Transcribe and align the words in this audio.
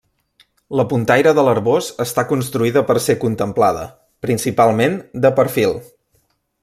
La 0.77 0.85
puntaire 0.93 1.33
de 1.39 1.43
l'Arboç 1.47 1.89
està 2.05 2.23
construïda 2.31 2.83
per 2.87 2.95
ser 3.09 3.17
contemplada, 3.25 3.85
principalment, 4.27 4.97
de 5.27 5.33
perfil. 5.43 5.79